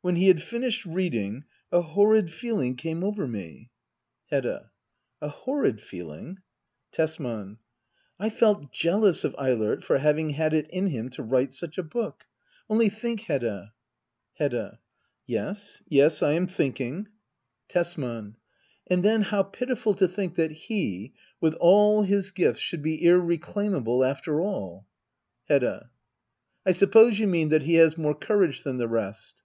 When 0.00 0.16
he 0.16 0.28
had 0.28 0.42
finished 0.42 0.86
reading— 0.86 1.44
a 1.72 1.82
horrid 1.82 2.32
feeling 2.32 2.76
came 2.76 3.04
over 3.04 3.26
me. 3.26 3.72
Hedda. 4.30 4.70
A 5.20 5.28
horrid 5.28 5.82
feeling} 5.82 6.38
Tesman. 6.92 7.58
I 8.18 8.30
felt* 8.30 8.72
jealous 8.72 9.22
of 9.24 9.34
Eilert 9.36 9.84
for 9.84 9.98
having 9.98 10.30
had 10.30 10.54
it 10.54 10.66
in 10.70 10.86
him 10.86 11.10
to 11.10 11.22
write 11.22 11.52
such 11.52 11.76
a 11.76 11.82
book. 11.82 12.24
Only 12.70 12.88
think, 12.88 13.20
Hedda! 13.22 13.74
Hedda. 14.38 14.78
Yes, 15.26 15.82
yes, 15.88 16.22
I 16.22 16.32
am 16.32 16.46
thinking! 16.46 17.00
Digitized 17.00 17.02
by 17.02 17.02
Google 17.02 17.10
act 17.18 17.58
iii.] 17.58 17.74
hedda 17.74 17.78
oablbr. 17.84 18.00
125 18.00 18.24
Tesman. 18.24 18.36
And 18.86 19.04
then 19.04 19.22
how 19.28 19.42
pitiful 19.42 19.94
to 19.94 20.08
think 20.08 20.34
that 20.36 20.50
he— 20.52 21.12
with 21.42 21.52
all 21.54 22.04
his 22.04 22.30
gifts— 22.30 22.60
should 22.60 22.80
be 22.82 23.04
irreclaimable, 23.04 24.02
after 24.02 24.40
all. 24.40 24.86
Heoda. 25.50 25.90
I 26.64 26.72
suppose 26.72 27.18
you 27.18 27.26
mean 27.26 27.50
that 27.50 27.64
he 27.64 27.74
has 27.74 27.98
more 27.98 28.14
courage 28.14 28.62
than 28.62 28.78
the 28.78 28.88
rest 28.88 29.42